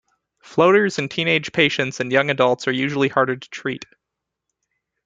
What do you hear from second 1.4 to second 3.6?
patients and young adults are usually harder to